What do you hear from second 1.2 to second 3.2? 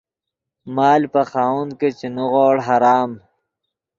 خاوند کہ چے نیغوڑ حرام